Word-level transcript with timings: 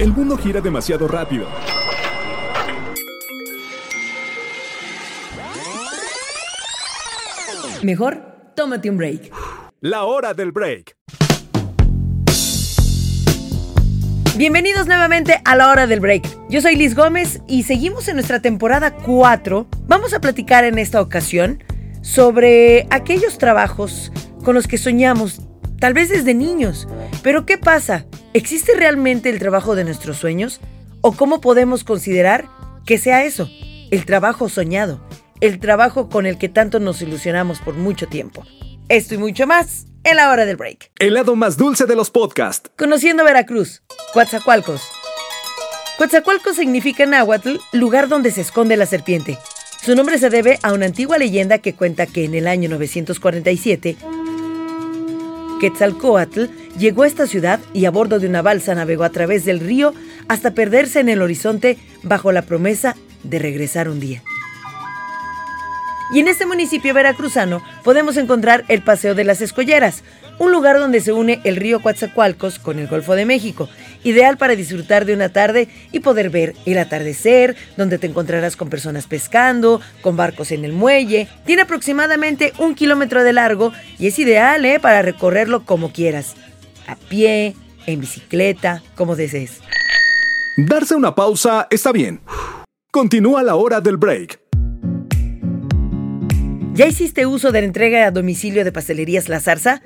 El 0.00 0.14
mundo 0.14 0.38
gira 0.38 0.62
demasiado 0.62 1.06
rápido. 1.06 1.46
Mejor, 7.82 8.22
tómate 8.56 8.88
un 8.88 8.96
break. 8.96 9.30
La 9.82 10.04
hora 10.04 10.32
del 10.32 10.52
break. 10.52 10.96
Bienvenidos 14.38 14.86
nuevamente 14.86 15.42
a 15.44 15.54
la 15.54 15.68
hora 15.68 15.86
del 15.86 16.00
break. 16.00 16.48
Yo 16.48 16.62
soy 16.62 16.76
Liz 16.76 16.94
Gómez 16.94 17.42
y 17.46 17.64
seguimos 17.64 18.08
en 18.08 18.14
nuestra 18.14 18.40
temporada 18.40 18.96
4. 18.96 19.68
Vamos 19.86 20.14
a 20.14 20.20
platicar 20.22 20.64
en 20.64 20.78
esta 20.78 21.02
ocasión 21.02 21.62
sobre 22.00 22.86
aquellos 22.88 23.36
trabajos 23.36 24.10
con 24.42 24.54
los 24.54 24.66
que 24.66 24.78
soñamos, 24.78 25.42
tal 25.80 25.94
vez 25.94 26.08
desde 26.08 26.34
niños. 26.34 26.86
Pero 27.24 27.44
¿qué 27.44 27.58
pasa? 27.58 28.06
¿Existe 28.32 28.74
realmente 28.76 29.30
el 29.30 29.40
trabajo 29.40 29.74
de 29.74 29.82
nuestros 29.82 30.18
sueños? 30.18 30.60
¿O 31.00 31.12
cómo 31.12 31.40
podemos 31.40 31.82
considerar 31.82 32.48
que 32.86 32.98
sea 32.98 33.24
eso? 33.24 33.50
El 33.90 34.04
trabajo 34.04 34.48
soñado, 34.48 35.04
el 35.40 35.58
trabajo 35.58 36.08
con 36.08 36.26
el 36.26 36.38
que 36.38 36.48
tanto 36.48 36.78
nos 36.78 37.02
ilusionamos 37.02 37.58
por 37.58 37.74
mucho 37.74 38.06
tiempo. 38.06 38.44
Esto 38.88 39.14
y 39.14 39.18
mucho 39.18 39.46
más 39.46 39.86
en 40.04 40.16
la 40.16 40.30
hora 40.30 40.46
del 40.46 40.56
break. 40.56 40.92
El 40.98 41.14
lado 41.14 41.34
más 41.34 41.56
dulce 41.56 41.86
de 41.86 41.96
los 41.96 42.10
podcasts. 42.10 42.70
Conociendo 42.78 43.24
Veracruz, 43.24 43.82
Coatzacoalcos. 44.12 44.82
Coatzacoalcos 45.98 46.56
significa 46.56 47.04
en 47.04 47.10
náhuatl 47.10 47.56
lugar 47.72 48.08
donde 48.08 48.30
se 48.30 48.42
esconde 48.42 48.76
la 48.76 48.86
serpiente. 48.86 49.38
Su 49.82 49.94
nombre 49.94 50.18
se 50.18 50.30
debe 50.30 50.58
a 50.62 50.72
una 50.72 50.86
antigua 50.86 51.18
leyenda 51.18 51.58
que 51.58 51.74
cuenta 51.74 52.06
que 52.06 52.24
en 52.24 52.34
el 52.34 52.46
año 52.46 52.68
947 52.68 53.96
Quetzalcoatl 55.60 56.46
llegó 56.78 57.04
a 57.04 57.06
esta 57.06 57.26
ciudad 57.26 57.60
y 57.72 57.84
a 57.84 57.90
bordo 57.90 58.18
de 58.18 58.26
una 58.26 58.42
balsa 58.42 58.74
navegó 58.74 59.04
a 59.04 59.10
través 59.10 59.44
del 59.44 59.60
río 59.60 59.94
hasta 60.26 60.52
perderse 60.52 61.00
en 61.00 61.08
el 61.08 61.22
horizonte 61.22 61.78
bajo 62.02 62.32
la 62.32 62.42
promesa 62.42 62.96
de 63.22 63.38
regresar 63.38 63.88
un 63.88 64.00
día. 64.00 64.22
Y 66.12 66.18
en 66.18 66.26
este 66.26 66.44
municipio 66.44 66.92
veracruzano 66.92 67.62
podemos 67.84 68.16
encontrar 68.16 68.64
el 68.66 68.82
Paseo 68.82 69.14
de 69.14 69.22
las 69.22 69.40
Escolleras, 69.40 70.02
un 70.38 70.50
lugar 70.50 70.78
donde 70.78 71.00
se 71.00 71.12
une 71.12 71.40
el 71.44 71.54
río 71.54 71.80
Coatzacoalcos 71.80 72.58
con 72.58 72.80
el 72.80 72.88
Golfo 72.88 73.14
de 73.14 73.26
México, 73.26 73.68
ideal 74.04 74.36
para 74.36 74.56
disfrutar 74.56 75.04
de 75.04 75.14
una 75.14 75.30
tarde 75.30 75.68
y 75.92 76.00
poder 76.00 76.30
ver 76.30 76.54
el 76.66 76.78
atardecer, 76.78 77.56
donde 77.76 77.98
te 77.98 78.06
encontrarás 78.06 78.56
con 78.56 78.70
personas 78.70 79.06
pescando, 79.06 79.80
con 80.02 80.16
barcos 80.16 80.52
en 80.52 80.64
el 80.64 80.72
muelle. 80.72 81.28
Tiene 81.44 81.62
aproximadamente 81.62 82.52
un 82.58 82.74
kilómetro 82.74 83.24
de 83.24 83.32
largo 83.32 83.72
y 83.98 84.06
es 84.06 84.18
ideal 84.18 84.64
¿eh? 84.64 84.80
para 84.80 85.02
recorrerlo 85.02 85.64
como 85.64 85.92
quieras, 85.92 86.34
a 86.86 86.96
pie, 86.96 87.54
en 87.86 88.00
bicicleta, 88.00 88.82
como 88.94 89.16
desees. 89.16 89.60
Darse 90.56 90.94
una 90.94 91.14
pausa 91.14 91.66
está 91.70 91.92
bien. 91.92 92.20
Continúa 92.90 93.42
la 93.42 93.54
hora 93.54 93.80
del 93.80 93.96
break. 93.96 94.40
¿Ya 96.74 96.86
hiciste 96.86 97.26
uso 97.26 97.52
de 97.52 97.60
la 97.60 97.66
entrega 97.66 98.06
a 98.06 98.10
domicilio 98.10 98.64
de 98.64 98.72
Pastelerías 98.72 99.28
La 99.28 99.40
Zarza? 99.40 99.82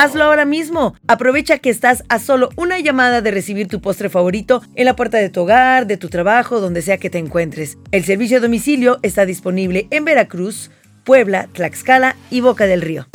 Hazlo 0.00 0.22
ahora 0.22 0.44
mismo. 0.44 0.94
Aprovecha 1.08 1.58
que 1.58 1.70
estás 1.70 2.04
a 2.08 2.20
solo 2.20 2.50
una 2.54 2.78
llamada 2.78 3.20
de 3.20 3.32
recibir 3.32 3.66
tu 3.66 3.80
postre 3.80 4.08
favorito 4.08 4.62
en 4.76 4.84
la 4.84 4.94
puerta 4.94 5.18
de 5.18 5.28
tu 5.28 5.40
hogar, 5.40 5.88
de 5.88 5.96
tu 5.96 6.08
trabajo, 6.08 6.60
donde 6.60 6.82
sea 6.82 6.98
que 6.98 7.10
te 7.10 7.18
encuentres. 7.18 7.78
El 7.90 8.04
servicio 8.04 8.36
a 8.36 8.40
domicilio 8.40 9.00
está 9.02 9.26
disponible 9.26 9.88
en 9.90 10.04
Veracruz, 10.04 10.70
Puebla, 11.02 11.48
Tlaxcala 11.52 12.14
y 12.30 12.42
Boca 12.42 12.66
del 12.66 12.82
Río. 12.82 13.08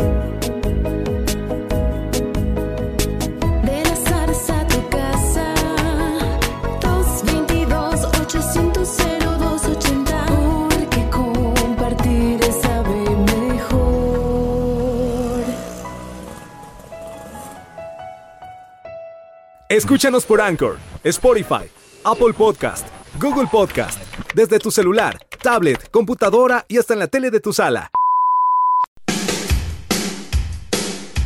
Escúchanos 19.74 20.24
por 20.28 20.40
Anchor, 20.40 20.78
Spotify, 21.04 21.68
Apple 22.04 22.34
Podcast, 22.38 22.86
Google 23.20 23.48
Podcast, 23.52 24.00
desde 24.36 24.60
tu 24.60 24.70
celular, 24.70 25.18
tablet, 25.42 25.90
computadora 25.90 26.64
y 26.68 26.78
hasta 26.78 26.94
en 26.94 27.00
la 27.00 27.08
tele 27.08 27.32
de 27.32 27.40
tu 27.40 27.54
sala. 27.54 27.90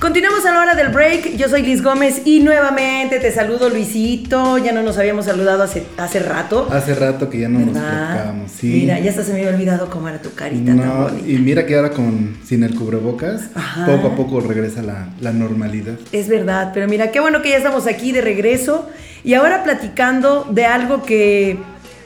Continuamos 0.07 0.45
a 0.45 0.53
la 0.53 0.62
hora 0.62 0.73
del 0.73 0.88
break. 0.88 1.35
Yo 1.35 1.50
soy 1.50 1.63
Liz 1.63 1.84
Gómez 1.84 2.22
y 2.23 2.40
nuevamente 2.40 3.19
te 3.19 3.29
saludo, 3.29 3.68
Luisito. 3.68 4.57
Ya 4.57 4.72
no 4.72 4.81
nos 4.81 4.97
habíamos 4.97 5.25
saludado 5.25 5.63
hace, 5.63 5.84
hace 5.97 6.19
rato. 6.19 6.66
Hace 6.72 6.95
rato 6.95 7.29
que 7.29 7.40
ya 7.40 7.50
no 7.50 7.59
nos 7.59 7.73
tocamos, 7.73 8.50
sí. 8.50 8.67
Mira, 8.67 9.00
ya 9.01 9.09
hasta 9.09 9.25
se 9.25 9.34
me 9.34 9.40
había 9.40 9.50
olvidado 9.53 9.90
cómo 9.90 10.07
era 10.07 10.22
tu 10.22 10.34
carita 10.34 10.67
tan 10.67 10.78
No, 10.78 11.03
bonita. 11.09 11.28
y 11.29 11.34
mira 11.40 11.66
que 11.66 11.75
ahora 11.75 11.90
con 11.91 12.38
sin 12.46 12.63
el 12.63 12.73
cubrebocas, 12.73 13.50
Ajá. 13.53 13.85
poco 13.85 14.07
a 14.07 14.16
poco 14.16 14.40
regresa 14.40 14.81
la, 14.81 15.09
la 15.19 15.34
normalidad. 15.34 15.96
Es 16.13 16.29
verdad, 16.29 16.72
pero 16.73 16.88
mira, 16.88 17.12
qué 17.12 17.19
bueno 17.19 17.41
que 17.41 17.50
ya 17.50 17.57
estamos 17.57 17.85
aquí 17.85 18.13
de 18.13 18.22
regreso 18.22 18.88
y 19.25 19.34
ahora 19.34 19.62
platicando 19.66 20.47
de 20.50 20.63
algo 20.66 21.03
que, 21.03 21.57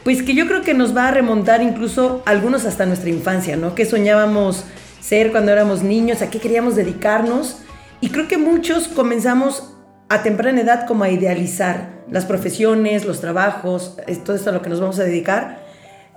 pues 0.03 0.23
que 0.23 0.33
yo 0.33 0.47
creo 0.47 0.63
que 0.63 0.73
nos 0.73 0.97
va 0.97 1.09
a 1.09 1.11
remontar 1.11 1.61
incluso 1.61 2.23
algunos 2.25 2.65
hasta 2.65 2.87
nuestra 2.87 3.11
infancia, 3.11 3.57
¿no? 3.57 3.75
¿Qué 3.75 3.85
soñábamos 3.85 4.65
ser 4.99 5.29
cuando 5.31 5.51
éramos 5.51 5.83
niños? 5.83 6.23
¿A 6.23 6.31
qué 6.31 6.39
queríamos 6.39 6.75
dedicarnos? 6.75 7.57
Y 8.03 8.09
creo 8.09 8.27
que 8.27 8.39
muchos 8.39 8.87
comenzamos 8.87 9.77
a 10.09 10.23
temprana 10.23 10.61
edad 10.61 10.87
como 10.87 11.03
a 11.03 11.09
idealizar 11.09 12.01
las 12.09 12.25
profesiones, 12.25 13.05
los 13.05 13.21
trabajos, 13.21 13.95
todo 14.25 14.35
esto 14.35 14.49
a 14.49 14.53
lo 14.53 14.63
que 14.63 14.69
nos 14.69 14.81
vamos 14.81 14.99
a 14.99 15.03
dedicar. 15.03 15.63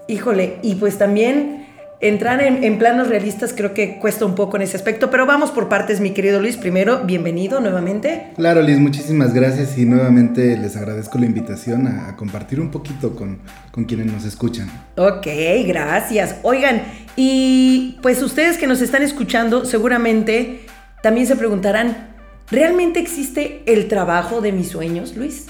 Híjole, 0.08 0.56
y 0.62 0.76
pues 0.76 0.96
también 0.96 1.66
entrar 2.00 2.42
en, 2.42 2.64
en 2.64 2.78
planos 2.78 3.08
realistas 3.08 3.52
creo 3.54 3.74
que 3.74 3.98
cuesta 3.98 4.24
un 4.24 4.34
poco 4.34 4.56
en 4.56 4.62
ese 4.62 4.76
aspecto, 4.78 5.10
pero 5.10 5.26
vamos 5.26 5.50
por 5.50 5.68
partes, 5.68 6.00
mi 6.00 6.10
querido 6.10 6.40
Luis. 6.40 6.56
Primero, 6.56 7.02
bienvenido 7.04 7.60
nuevamente. 7.60 8.32
Claro, 8.34 8.62
Liz, 8.62 8.78
muchísimas 8.78 9.34
gracias 9.34 9.76
y 9.76 9.84
nuevamente 9.84 10.56
les 10.56 10.76
agradezco 10.76 11.18
la 11.18 11.26
invitación 11.26 11.86
a, 11.86 12.08
a 12.08 12.16
compartir 12.16 12.60
un 12.60 12.70
poquito 12.70 13.14
con, 13.14 13.40
con 13.70 13.84
quienes 13.84 14.06
nos 14.06 14.24
escuchan. 14.24 14.70
Ok, 14.96 15.26
gracias. 15.66 16.36
Oigan, 16.42 16.82
y 17.14 17.98
pues 18.02 18.22
ustedes 18.22 18.56
que 18.56 18.66
nos 18.66 18.80
están 18.80 19.02
escuchando 19.02 19.66
seguramente 19.66 20.63
también 21.04 21.26
se 21.26 21.36
preguntarán, 21.36 22.14
¿realmente 22.50 22.98
existe 22.98 23.62
el 23.66 23.88
trabajo 23.88 24.40
de 24.40 24.52
mis 24.52 24.68
sueños, 24.68 25.14
Luis? 25.14 25.44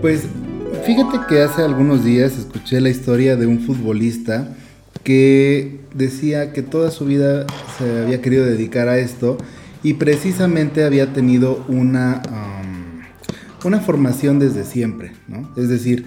Pues 0.00 0.26
fíjate 0.86 1.18
que 1.28 1.42
hace 1.42 1.62
algunos 1.62 2.04
días 2.04 2.38
escuché 2.38 2.80
la 2.80 2.88
historia 2.88 3.34
de 3.34 3.48
un 3.48 3.58
futbolista 3.58 4.54
que 5.02 5.80
decía 5.92 6.52
que 6.52 6.62
toda 6.62 6.92
su 6.92 7.04
vida 7.04 7.46
se 7.78 8.02
había 8.02 8.22
querido 8.22 8.46
dedicar 8.46 8.86
a 8.86 8.96
esto 8.96 9.38
y 9.82 9.94
precisamente 9.94 10.84
había 10.84 11.12
tenido 11.12 11.64
una, 11.66 12.22
una 13.64 13.80
formación 13.80 14.38
desde 14.38 14.62
siempre, 14.62 15.14
¿no? 15.26 15.50
Es 15.56 15.68
decir, 15.68 16.06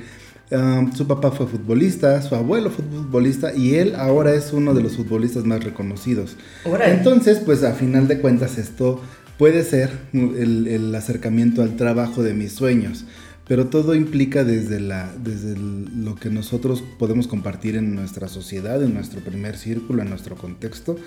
su 0.96 1.08
papá 1.08 1.32
fue 1.32 1.48
futbolista, 1.48 2.22
su 2.22 2.36
abuelo 2.36 2.70
fue 2.70 2.86
futbolista 2.86 3.54
y 3.56 3.76
él 3.76 3.96
ahora 3.96 4.34
es 4.34 4.54
uno 4.54 4.74
de 4.74 4.82
los 4.84 4.96
futbolistas 4.96 5.46
más 5.46 5.64
reconocidos. 5.64 6.36
Órale. 6.66 6.94
Entonces, 6.94 7.40
pues 7.40 7.64
a 7.64 7.74
final 7.74 8.08
de 8.08 8.20
cuentas 8.20 8.58
esto 8.58 9.02
puede 9.38 9.64
ser 9.64 9.90
el, 10.14 10.68
el 10.68 10.94
acercamiento 10.96 11.62
al 11.64 11.76
trabajo 11.76 12.22
de 12.24 12.34
mis 12.34 12.52
sueños, 12.54 13.06
pero 13.48 13.68
todo 13.68 13.94
implica 13.96 14.44
desde, 14.44 14.80
la, 14.80 15.12
desde 15.22 15.54
el- 15.54 16.06
lo 16.06 16.16
que 16.16 16.30
nosotros 16.30 16.84
podemos 17.00 17.28
compartir 17.28 17.76
en 17.76 17.94
nuestra 17.96 18.28
sociedad, 18.28 18.82
en 18.82 18.94
nuestro 18.94 19.20
primer 19.22 19.58
círculo, 19.58 20.02
en 20.02 20.10
nuestro 20.10 20.36
contexto, 20.36 20.98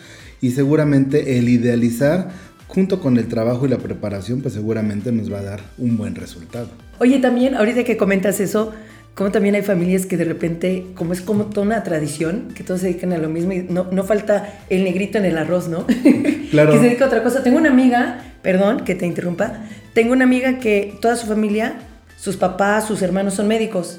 y 0.43 0.51
seguramente 0.51 1.39
el 1.39 1.49
idealizar 1.49 2.31
junto 2.69 3.01
con 3.01 3.17
el 3.17 3.29
trabajo 3.29 3.65
y 3.65 3.69
la 3.69 3.79
preparación, 3.79 4.41
pues 4.43 4.53
seguramente 4.55 5.13
nos 5.13 5.33
va 5.33 5.39
a 5.39 5.43
dar 5.43 5.61
un 5.79 5.97
buen 5.97 6.15
resultado. 6.17 6.69
Oye, 6.99 7.21
también, 7.21 7.55
ahorita 7.55 7.85
que 7.85 7.97
comentas 7.97 8.41
eso, 8.41 8.73
como 9.17 9.33
también 9.33 9.55
hay 9.57 9.63
familias 9.63 10.07
que 10.07 10.17
de 10.17 10.25
repente, 10.25 10.87
como 10.95 11.13
es 11.15 11.21
como 11.23 11.47
toda 11.47 11.67
una 11.67 11.83
tradición, 11.83 12.49
que 12.55 12.63
todos 12.63 12.81
se 12.83 12.87
dedican 12.89 13.13
a 13.13 13.19
lo 13.19 13.29
mismo 13.29 13.53
y 13.53 13.63
no, 13.69 13.89
no 13.91 14.05
falta 14.05 14.61
el 14.71 14.85
negrito 14.85 15.19
en 15.19 15.25
el 15.25 15.37
arroz, 15.39 15.69
¿no? 15.69 15.85
Claro. 16.53 16.71
que 16.73 16.79
se 16.79 16.85
dedica 16.85 17.05
a 17.07 17.09
otra 17.09 17.23
cosa. 17.25 17.43
Tengo 17.43 17.57
una 17.59 17.71
amiga, 17.71 18.21
perdón 18.43 18.85
que 18.85 18.95
te 18.95 19.05
interrumpa, 19.07 19.65
tengo 19.95 20.13
una 20.13 20.25
amiga 20.25 20.59
que 20.61 20.95
toda 21.01 21.17
su 21.17 21.27
familia, 21.27 21.75
sus 22.19 22.37
papás, 22.37 22.87
sus 22.87 23.03
hermanos 23.03 23.35
son 23.35 23.49
médicos 23.49 23.99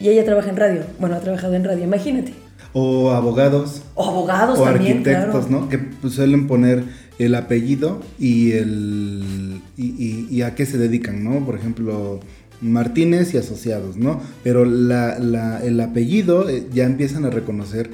y 0.00 0.08
ella 0.10 0.24
trabaja 0.24 0.50
en 0.50 0.56
radio. 0.56 0.82
Bueno, 0.98 1.14
ha 1.16 1.20
trabajado 1.20 1.54
en 1.54 1.64
radio, 1.64 1.84
imagínate. 1.84 2.34
O 2.74 3.12
abogados, 3.12 3.82
O 3.94 4.06
abogados 4.08 4.58
o 4.58 4.64
también, 4.64 4.98
arquitectos, 4.98 5.46
claro. 5.46 5.62
¿no? 5.62 5.68
Que 5.70 5.80
suelen 6.10 6.46
poner 6.46 6.82
el 7.18 7.34
apellido 7.34 8.00
y 8.18 8.52
el 8.52 9.60
y, 9.76 9.86
y- 9.86 10.26
y 10.30 10.42
a 10.42 10.54
qué 10.54 10.66
se 10.66 10.76
dedican, 10.78 11.24
¿no? 11.24 11.44
Por 11.46 11.54
ejemplo, 11.56 12.20
Martínez 12.60 13.34
y 13.34 13.38
asociados, 13.38 13.96
¿no? 13.96 14.20
Pero 14.42 14.64
la- 14.64 15.18
la- 15.18 15.62
el 15.64 15.80
apellido 15.80 16.48
eh, 16.48 16.66
ya 16.72 16.84
empiezan 16.84 17.24
a 17.24 17.30
reconocer 17.30 17.90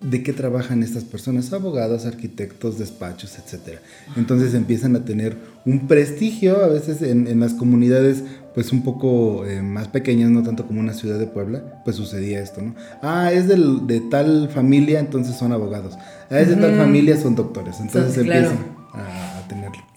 de 0.00 0.22
qué 0.22 0.32
trabajan 0.32 0.84
estas 0.84 1.02
personas, 1.02 1.52
abogados, 1.52 2.06
arquitectos, 2.06 2.78
despachos, 2.78 3.36
etcétera. 3.36 3.80
Entonces 4.16 4.54
empiezan 4.54 4.94
a 4.94 5.04
tener 5.04 5.36
un 5.66 5.88
prestigio 5.88 6.62
a 6.64 6.68
veces 6.68 7.02
en, 7.02 7.26
en 7.26 7.40
las 7.40 7.52
comunidades 7.54 8.22
pues 8.54 8.72
un 8.72 8.82
poco 8.82 9.44
eh, 9.44 9.60
más 9.60 9.88
pequeñas, 9.88 10.30
no 10.30 10.42
tanto 10.44 10.66
como 10.66 10.80
una 10.80 10.92
ciudad 10.94 11.18
de 11.18 11.26
Puebla, 11.26 11.82
pues 11.84 11.96
sucedía 11.96 12.40
esto, 12.40 12.62
¿no? 12.62 12.74
Ah, 13.02 13.32
es 13.32 13.46
del- 13.48 13.86
de 13.88 14.00
tal 14.00 14.48
familia, 14.48 15.00
entonces 15.00 15.36
son 15.36 15.52
abogados. 15.52 15.94
Ah, 16.30 16.40
es 16.40 16.48
de 16.48 16.56
tal 16.56 16.76
familia, 16.76 17.16
son 17.20 17.34
doctores. 17.34 17.78
Entonces 17.80 18.22
claro. 18.24 18.50
empiezan 18.50 18.66
a, 18.94 19.37
a. 19.37 19.37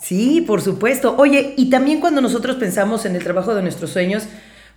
Sí, 0.02 0.42
por 0.42 0.62
supuesto. 0.62 1.16
Oye, 1.18 1.54
y 1.58 1.70
también 1.70 2.00
cuando 2.00 2.22
nosotros 2.22 2.56
pensamos 2.56 3.06
en 3.06 3.16
el 3.16 3.24
trabajo 3.24 3.54
de 3.54 3.62
nuestros 3.62 3.92
sueños, 3.92 4.24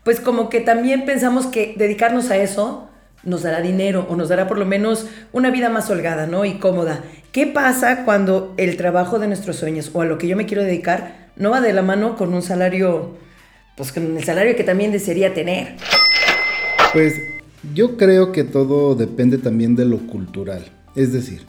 pues 0.03 0.21
como 0.21 0.51
que 0.51 0.61
también 0.61 1.07
pensamos 1.07 1.47
que 1.47 1.75
dedicarnos 1.77 2.31
a 2.31 2.37
eso 2.37 2.89
nos 3.25 3.43
dará 3.43 3.63
dinero 3.63 4.07
o 4.11 4.17
nos 4.17 4.29
dará 4.29 4.47
por 4.47 4.59
lo 4.59 4.67
menos 4.67 5.07
una 5.33 5.51
vida 5.51 5.71
más 5.71 5.89
holgada, 5.89 6.27
¿no? 6.27 6.45
Y 6.45 6.59
cómoda. 6.59 7.03
¿Qué 7.33 7.47
pasa 7.47 8.05
cuando 8.05 8.55
el 8.59 8.77
trabajo 8.77 9.19
de 9.19 9.27
nuestros 9.27 9.57
sueños 9.57 9.91
o 9.95 10.03
a 10.03 10.05
lo 10.05 10.19
que 10.19 10.29
yo 10.29 10.37
me 10.37 10.45
quiero 10.45 10.63
dedicar 10.63 11.31
no 11.37 11.51
va 11.51 11.63
de 11.63 11.73
la 11.73 11.83
mano 11.83 12.17
con 12.17 12.35
un 12.35 12.43
salario, 12.43 13.17
pues 13.77 13.93
con 13.93 14.17
el 14.17 14.25
salario 14.25 14.55
que 14.57 14.63
también 14.63 14.93
desearía 14.93 15.33
tener? 15.33 15.77
Pues 16.93 17.15
yo 17.73 17.97
creo 17.97 18.31
que 18.31 18.45
todo 18.45 18.95
depende 18.95 19.39
también 19.39 19.75
de 19.75 19.87
lo 19.87 20.07
cultural. 20.07 20.67
Es 20.95 21.13
decir, 21.13 21.43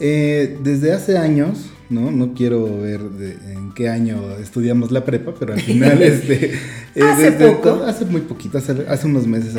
eh, 0.00 0.58
desde 0.62 0.92
hace 0.92 1.18
años, 1.18 1.70
¿no? 1.92 2.10
No 2.10 2.34
quiero 2.34 2.80
ver 2.80 3.00
de- 3.02 3.36
en 3.52 3.72
qué 3.74 3.88
año 3.88 4.36
estudiamos 4.38 4.90
la 4.90 5.04
prepa, 5.04 5.32
pero 5.38 5.52
al 5.52 5.60
final, 5.60 6.02
este... 6.02 6.52
Hace 7.00 7.30
desde 7.30 7.52
poco. 7.52 7.84
hace 7.84 8.04
muy 8.04 8.20
poquito, 8.22 8.58
hace, 8.58 8.72
hace 8.88 9.06
unos 9.06 9.26
meses. 9.26 9.54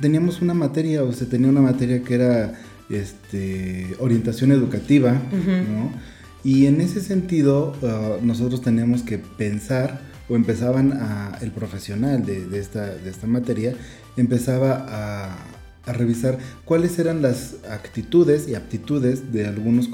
Teníamos 0.00 0.40
una 0.40 0.54
materia, 0.54 1.02
o 1.02 1.12
se 1.12 1.26
tenía 1.26 1.48
una 1.48 1.60
materia 1.60 2.02
que 2.02 2.14
era 2.14 2.54
este, 2.88 3.94
orientación 3.98 4.50
educativa, 4.52 5.12
¿no? 5.12 5.92
Y 6.42 6.64
en 6.66 6.80
ese 6.80 7.00
sentido, 7.02 7.74
ah, 7.82 8.16
nosotros 8.22 8.62
teníamos 8.62 9.02
que 9.02 9.18
pensar, 9.18 10.00
o 10.30 10.36
empezaban 10.36 10.92
a, 10.94 11.36
el 11.42 11.50
profesional 11.50 12.24
de, 12.24 12.46
de 12.46 12.58
esta, 12.58 12.86
de 12.94 13.10
esta 13.10 13.26
materia, 13.26 13.74
empezaba 14.16 14.86
a, 14.88 15.36
a 15.90 15.92
revisar 15.92 16.38
cuáles 16.64 16.98
eran 16.98 17.22
las 17.22 17.56
actitudes 17.68 18.48
y 18.48 18.54
aptitudes 18.54 19.32
de 19.32 19.46
algunos 19.46 19.88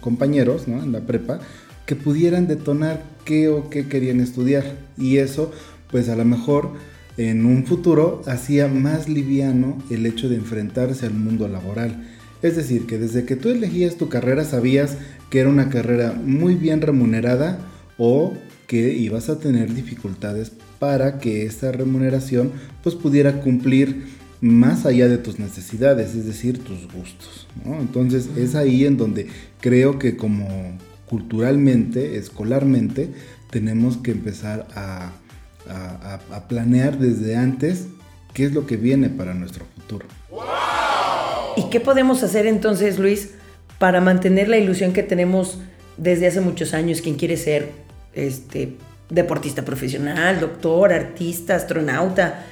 compañeros 0.00 0.64
en 0.66 0.92
la 0.92 1.00
prepa 1.00 1.40
que 1.86 1.96
pudieran 1.96 2.46
detonar 2.46 3.02
qué 3.24 3.48
o 3.48 3.70
qué 3.70 3.86
querían 3.86 4.20
estudiar. 4.20 4.64
Y 4.98 5.18
eso, 5.18 5.52
pues 5.90 6.08
a 6.08 6.16
lo 6.16 6.24
mejor 6.24 6.72
en 7.16 7.46
un 7.46 7.64
futuro 7.64 8.22
hacía 8.26 8.68
más 8.68 9.08
liviano 9.08 9.82
el 9.88 10.04
hecho 10.04 10.28
de 10.28 10.36
enfrentarse 10.36 11.06
al 11.06 11.14
mundo 11.14 11.48
laboral. 11.48 12.04
Es 12.42 12.56
decir, 12.56 12.86
que 12.86 12.98
desde 12.98 13.24
que 13.24 13.36
tú 13.36 13.48
elegías 13.48 13.96
tu 13.96 14.08
carrera 14.08 14.44
sabías 14.44 14.96
que 15.30 15.40
era 15.40 15.48
una 15.48 15.70
carrera 15.70 16.12
muy 16.12 16.54
bien 16.54 16.82
remunerada 16.82 17.58
o 17.98 18.34
que 18.66 18.92
ibas 18.94 19.28
a 19.28 19.38
tener 19.38 19.72
dificultades 19.72 20.52
para 20.78 21.18
que 21.18 21.46
esta 21.46 21.72
remuneración 21.72 22.52
pues 22.82 22.94
pudiera 22.94 23.40
cumplir 23.40 24.04
más 24.40 24.84
allá 24.86 25.08
de 25.08 25.18
tus 25.18 25.38
necesidades, 25.38 26.14
es 26.14 26.26
decir, 26.26 26.62
tus 26.62 26.86
gustos. 26.92 27.46
¿no? 27.64 27.78
Entonces 27.80 28.28
es 28.36 28.54
ahí 28.54 28.84
en 28.84 28.96
donde 28.96 29.28
creo 29.60 29.98
que 29.98 30.16
como 30.16 30.76
culturalmente, 31.08 32.16
escolarmente, 32.18 33.10
tenemos 33.50 33.96
que 33.96 34.10
empezar 34.10 34.66
a, 34.74 35.12
a- 35.68 36.20
a- 36.30 36.36
a 36.36 36.48
planear 36.48 36.98
desde 36.98 37.36
antes 37.36 37.86
qué 38.34 38.44
es 38.44 38.52
lo 38.52 38.66
que 38.66 38.76
viene 38.76 39.08
para 39.08 39.32
nuestro 39.34 39.64
futuro. 39.74 40.06
¿Y 41.56 41.70
qué 41.70 41.80
podemos 41.80 42.22
hacer 42.22 42.46
entonces, 42.46 42.98
Luis, 42.98 43.30
para 43.78 44.00
mantener 44.00 44.48
la 44.48 44.58
ilusión 44.58 44.92
que 44.92 45.02
tenemos 45.02 45.58
desde 45.96 46.26
hace 46.26 46.40
muchos 46.40 46.74
años, 46.74 47.00
quien 47.00 47.14
quiere 47.16 47.36
ser 47.38 47.70
este, 48.14 48.76
deportista 49.08 49.64
profesional, 49.64 50.38
doctor, 50.40 50.92
artista, 50.92 51.54
astronauta? 51.56 52.44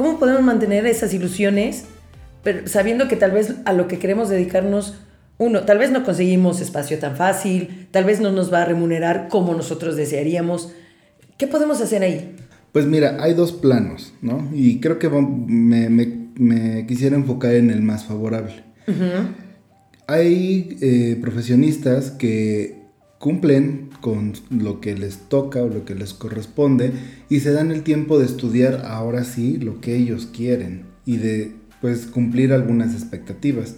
¿Cómo 0.00 0.18
podemos 0.18 0.40
mantener 0.42 0.86
esas 0.86 1.12
ilusiones 1.12 1.84
pero 2.42 2.66
sabiendo 2.66 3.06
que 3.06 3.16
tal 3.16 3.32
vez 3.32 3.56
a 3.66 3.74
lo 3.74 3.86
que 3.86 3.98
queremos 3.98 4.30
dedicarnos, 4.30 4.94
uno, 5.36 5.60
tal 5.64 5.76
vez 5.76 5.90
no 5.90 6.04
conseguimos 6.04 6.62
espacio 6.62 6.98
tan 6.98 7.16
fácil, 7.16 7.86
tal 7.90 8.04
vez 8.04 8.18
no 8.18 8.32
nos 8.32 8.50
va 8.50 8.62
a 8.62 8.64
remunerar 8.64 9.28
como 9.28 9.52
nosotros 9.54 9.96
desearíamos? 9.96 10.72
¿Qué 11.36 11.46
podemos 11.46 11.82
hacer 11.82 12.02
ahí? 12.02 12.34
Pues 12.72 12.86
mira, 12.86 13.18
hay 13.20 13.34
dos 13.34 13.52
planos, 13.52 14.14
¿no? 14.22 14.48
Y 14.54 14.80
creo 14.80 14.98
que 14.98 15.10
vam- 15.10 15.44
me, 15.46 15.90
me- 15.90 16.28
me 16.36 16.86
quisiera 16.86 17.14
enfocar 17.14 17.52
en 17.52 17.68
el 17.70 17.82
más 17.82 18.06
favorable. 18.06 18.54
Hay 20.06 20.78
eh, 20.80 21.18
profesionistas 21.20 22.10
que 22.10 22.79
cumplen 23.20 23.90
con 24.00 24.32
lo 24.48 24.80
que 24.80 24.96
les 24.96 25.28
toca 25.28 25.62
o 25.62 25.68
lo 25.68 25.84
que 25.84 25.94
les 25.94 26.14
corresponde 26.14 26.92
y 27.28 27.40
se 27.40 27.52
dan 27.52 27.70
el 27.70 27.82
tiempo 27.82 28.18
de 28.18 28.24
estudiar 28.24 28.86
ahora 28.86 29.24
sí 29.24 29.58
lo 29.58 29.80
que 29.82 29.94
ellos 29.94 30.26
quieren 30.34 30.86
y 31.04 31.18
de 31.18 31.52
pues 31.82 32.06
cumplir 32.06 32.52
algunas 32.52 32.94
expectativas. 32.94 33.76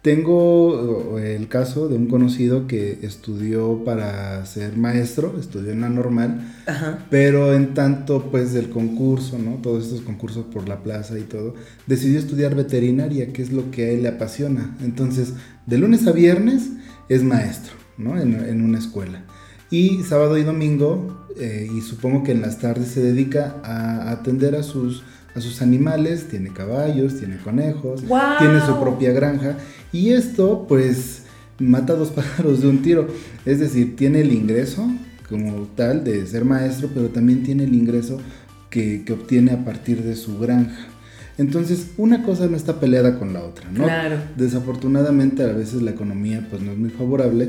Tengo 0.00 1.18
el 1.18 1.48
caso 1.48 1.88
de 1.88 1.96
un 1.96 2.06
conocido 2.06 2.66
que 2.66 3.00
estudió 3.02 3.84
para 3.84 4.46
ser 4.46 4.76
maestro, 4.76 5.36
estudió 5.38 5.72
en 5.72 5.82
la 5.82 5.90
normal, 5.90 6.40
Ajá. 6.66 7.04
pero 7.10 7.52
en 7.52 7.74
tanto, 7.74 8.30
pues, 8.30 8.52
del 8.52 8.70
concurso, 8.70 9.38
¿no? 9.38 9.56
Todos 9.56 9.86
estos 9.86 10.02
concursos 10.02 10.46
por 10.46 10.68
la 10.68 10.82
plaza 10.84 11.18
y 11.18 11.22
todo, 11.22 11.54
decidió 11.86 12.20
estudiar 12.20 12.54
veterinaria, 12.54 13.32
que 13.32 13.42
es 13.42 13.52
lo 13.52 13.70
que 13.72 13.86
a 13.86 13.90
él 13.90 14.04
le 14.04 14.08
apasiona. 14.08 14.76
Entonces, 14.82 15.34
de 15.66 15.78
lunes 15.78 16.06
a 16.06 16.12
viernes 16.12 16.70
es 17.08 17.24
maestro, 17.24 17.74
¿no? 17.98 18.18
En, 18.18 18.34
en 18.34 18.62
una 18.62 18.78
escuela. 18.78 19.22
Y 19.70 20.02
sábado 20.02 20.38
y 20.38 20.44
domingo, 20.44 21.26
eh, 21.38 21.68
y 21.72 21.82
supongo 21.82 22.22
que 22.24 22.32
en 22.32 22.40
las 22.40 22.58
tardes 22.58 22.88
se 22.88 23.02
dedica 23.02 23.56
a 23.62 24.10
atender 24.10 24.56
a 24.56 24.62
sus, 24.62 25.02
a 25.34 25.40
sus 25.40 25.60
animales, 25.60 26.28
tiene 26.28 26.52
caballos, 26.52 27.18
tiene 27.18 27.36
conejos, 27.36 28.06
¡Guau! 28.06 28.38
tiene 28.38 28.60
su 28.64 28.80
propia 28.80 29.12
granja. 29.12 29.58
Y 29.92 30.10
esto, 30.10 30.64
pues, 30.66 31.24
mata 31.58 31.94
dos 31.94 32.10
pájaros 32.12 32.62
de 32.62 32.68
un 32.68 32.80
tiro. 32.80 33.08
Es 33.44 33.60
decir, 33.60 33.94
tiene 33.94 34.22
el 34.22 34.32
ingreso 34.32 34.90
como 35.28 35.66
tal 35.76 36.02
de 36.02 36.26
ser 36.26 36.46
maestro, 36.46 36.88
pero 36.94 37.08
también 37.08 37.42
tiene 37.42 37.64
el 37.64 37.74
ingreso 37.74 38.18
que, 38.70 39.04
que 39.04 39.12
obtiene 39.12 39.52
a 39.52 39.64
partir 39.66 40.02
de 40.02 40.16
su 40.16 40.38
granja. 40.38 40.86
Entonces, 41.36 41.90
una 41.98 42.24
cosa 42.24 42.46
no 42.46 42.56
está 42.56 42.80
peleada 42.80 43.18
con 43.18 43.32
la 43.32 43.44
otra, 43.44 43.70
¿no? 43.70 43.84
Claro. 43.84 44.16
Desafortunadamente, 44.36 45.44
a 45.44 45.52
veces 45.52 45.82
la 45.82 45.92
economía 45.92 46.44
pues 46.50 46.62
no 46.62 46.72
es 46.72 46.78
muy 46.78 46.90
favorable 46.90 47.48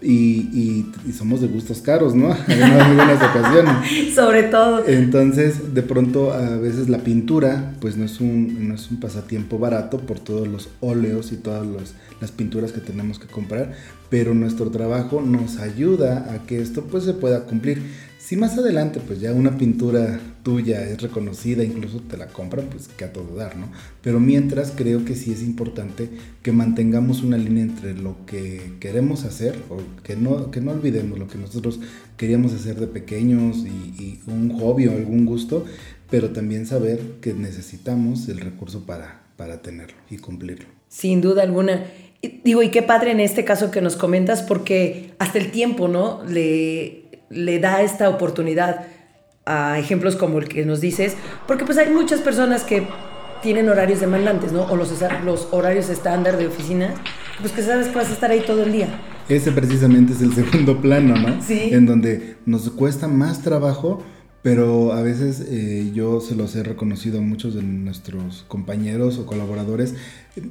y, 0.00 0.12
y- 0.52 0.92
y 1.08 1.12
somos 1.12 1.40
de 1.40 1.48
gustos 1.48 1.80
caros, 1.80 2.14
¿no? 2.14 2.34
En 2.48 2.62
algunas 2.62 3.16
ocasiones. 3.22 4.14
Sobre 4.14 4.44
todo. 4.44 4.86
Entonces, 4.86 5.74
de 5.74 5.82
pronto, 5.82 6.32
a 6.32 6.56
veces 6.56 6.88
la 6.88 6.98
pintura, 6.98 7.74
pues 7.80 7.96
no 7.96 8.04
es 8.04 8.20
un, 8.20 8.68
no 8.68 8.74
es 8.74 8.90
un 8.90 9.00
pasatiempo 9.00 9.58
barato 9.58 9.98
por 9.98 10.20
todos 10.20 10.46
los 10.46 10.68
óleos 10.80 11.32
y 11.32 11.36
todas 11.36 11.66
los- 11.66 11.94
las 12.20 12.30
pinturas 12.32 12.72
que 12.72 12.80
tenemos 12.80 13.18
que 13.18 13.26
comprar, 13.28 13.72
pero 14.10 14.34
nuestro 14.34 14.70
trabajo 14.70 15.20
nos 15.20 15.58
ayuda 15.58 16.32
a 16.34 16.46
que 16.46 16.60
esto 16.60 16.82
pues 16.84 17.04
se 17.04 17.14
pueda 17.14 17.44
cumplir. 17.44 17.82
Si 18.18 18.36
más 18.36 18.58
adelante 18.58 19.00
pues 19.06 19.20
ya 19.20 19.32
una 19.32 19.56
pintura 19.56 20.20
tuya 20.42 20.82
es 20.82 21.00
reconocida, 21.00 21.62
incluso 21.62 22.00
te 22.00 22.16
la 22.16 22.26
compran, 22.26 22.66
pues 22.66 22.88
que 22.88 23.04
a 23.04 23.12
todo 23.12 23.36
dar, 23.36 23.56
¿no? 23.56 23.70
Pero 24.02 24.18
mientras 24.18 24.72
creo 24.74 25.04
que 25.04 25.14
sí 25.14 25.32
es 25.32 25.42
importante 25.42 26.10
que 26.42 26.52
mantengamos 26.52 27.22
una 27.22 27.38
línea 27.38 27.62
entre 27.62 27.94
lo 27.94 28.26
que 28.26 28.72
queremos 28.80 29.24
hacer, 29.24 29.56
o 29.70 29.78
que 30.02 30.16
no, 30.16 30.50
que 30.50 30.60
no 30.60 30.72
olvidemos 30.72 31.18
lo 31.18 31.28
que 31.28 31.38
nosotros 31.38 31.80
queríamos 32.16 32.52
hacer 32.52 32.76
de 32.80 32.88
pequeños 32.88 33.58
y, 33.58 34.02
y 34.02 34.20
un 34.26 34.58
hobby 34.58 34.88
o 34.88 34.92
algún 34.92 35.24
gusto, 35.24 35.64
pero 36.10 36.30
también 36.30 36.66
saber 36.66 37.00
que 37.20 37.34
necesitamos 37.34 38.28
el 38.28 38.40
recurso 38.40 38.84
para, 38.84 39.22
para 39.36 39.62
tenerlo 39.62 39.96
y 40.10 40.18
cumplirlo. 40.18 40.66
Sin 40.88 41.20
duda 41.20 41.42
alguna. 41.42 41.86
Digo, 42.42 42.62
y 42.62 42.70
qué 42.70 42.82
padre 42.82 43.12
en 43.12 43.20
este 43.20 43.44
caso 43.44 43.70
que 43.70 43.80
nos 43.80 43.94
comentas, 43.94 44.42
porque 44.42 45.12
hasta 45.18 45.38
el 45.38 45.50
tiempo, 45.52 45.86
¿no? 45.86 46.24
Le, 46.24 47.07
le 47.30 47.58
da 47.58 47.82
esta 47.82 48.08
oportunidad 48.08 48.86
a 49.46 49.78
ejemplos 49.78 50.16
como 50.16 50.38
el 50.38 50.48
que 50.48 50.64
nos 50.64 50.80
dices, 50.80 51.16
porque 51.46 51.64
pues 51.64 51.78
hay 51.78 51.90
muchas 51.90 52.20
personas 52.20 52.64
que 52.64 52.86
tienen 53.42 53.68
horarios 53.68 54.00
demandantes, 54.00 54.52
¿no? 54.52 54.64
O 54.64 54.76
los, 54.76 54.92
los 55.24 55.48
horarios 55.52 55.88
estándar 55.88 56.36
de 56.36 56.46
oficina, 56.46 56.94
pues 57.40 57.52
que 57.52 57.62
sabes 57.62 57.88
que 57.88 57.96
vas 57.96 58.10
a 58.10 58.12
estar 58.12 58.30
ahí 58.30 58.42
todo 58.46 58.62
el 58.62 58.72
día. 58.72 58.88
Ese 59.28 59.52
precisamente 59.52 60.12
es 60.12 60.20
el 60.20 60.34
segundo 60.34 60.80
plano, 60.80 61.16
¿no? 61.16 61.42
Sí. 61.42 61.70
En 61.72 61.86
donde 61.86 62.36
nos 62.46 62.68
cuesta 62.70 63.08
más 63.08 63.42
trabajo, 63.42 64.02
pero 64.42 64.92
a 64.92 65.02
veces 65.02 65.44
eh, 65.48 65.90
yo 65.94 66.20
se 66.20 66.34
los 66.34 66.54
he 66.56 66.62
reconocido 66.62 67.18
a 67.18 67.22
muchos 67.22 67.54
de 67.54 67.62
nuestros 67.62 68.44
compañeros 68.48 69.18
o 69.18 69.26
colaboradores. 69.26 69.94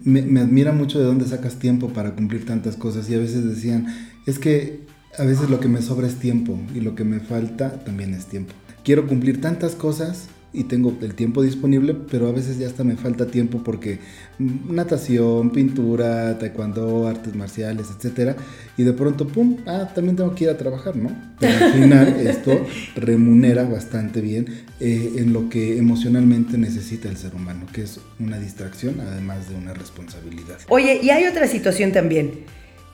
Me, 0.04 0.22
me 0.22 0.42
admira 0.42 0.72
mucho 0.72 1.00
de 1.00 1.06
dónde 1.06 1.26
sacas 1.26 1.56
tiempo 1.56 1.90
para 1.90 2.16
cumplir 2.16 2.46
tantas 2.46 2.76
cosas 2.76 3.10
y 3.10 3.16
a 3.16 3.20
veces 3.20 3.44
decían, 3.44 3.88
es 4.26 4.40
que 4.40 4.86
a 5.18 5.24
veces 5.24 5.50
lo 5.50 5.60
que 5.60 5.68
me 5.68 5.82
sobra 5.82 6.08
es 6.08 6.16
tiempo 6.16 6.60
y 6.74 6.82
lo 6.82 6.96
que 6.96 7.04
me 7.04 7.20
falta 7.20 7.84
también 7.84 8.14
es 8.14 8.26
tiempo. 8.26 8.54
Quiero 8.84 9.08
cumplir 9.08 9.42
tantas 9.42 9.76
cosas, 9.76 10.30
y 10.54 10.64
tengo 10.64 10.98
el 11.02 11.14
tiempo 11.14 11.44
disponible, 11.44 11.94
pero 11.94 12.28
a 12.28 12.32
veces 12.32 12.58
ya 12.58 12.68
hasta 12.68 12.84
me 12.84 12.96
falta 12.96 13.28
tiempo 13.28 13.62
porque 13.64 14.00
mm, 14.40 14.74
natación, 14.74 15.52
pintura, 15.52 16.38
taekwondo, 16.40 17.08
artes 17.08 17.36
marciales, 17.36 17.88
etcétera, 17.96 18.36
y 18.78 18.84
de 18.84 18.94
pronto, 18.94 19.28
pum, 19.28 19.58
ah, 19.68 19.92
también 19.94 20.16
tengo 20.16 20.34
que 20.34 20.46
ir 20.46 20.50
a 20.50 20.58
trabajar, 20.58 20.96
¿no? 20.96 21.12
Pero 21.40 21.66
al 21.66 21.74
final 21.74 22.08
esto 22.28 22.66
remunera 22.96 23.66
bastante 23.66 24.22
bien 24.22 24.48
eh, 24.80 25.14
en 25.18 25.34
lo 25.34 25.50
que 25.50 25.78
emocionalmente 25.78 26.58
necesita 26.58 27.10
el 27.10 27.18
ser 27.18 27.36
humano, 27.36 27.66
que 27.72 27.84
es 27.84 28.00
una 28.20 28.40
distracción 28.40 29.00
además 29.02 29.50
de 29.50 29.56
una 29.56 29.74
responsabilidad. 29.74 30.58
Oye, 30.70 31.00
y 31.04 31.10
hay 31.10 31.26
otra 31.26 31.48
situación 31.48 31.92
también. 31.92 32.46